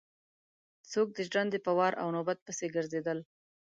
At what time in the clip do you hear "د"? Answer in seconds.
1.13-1.19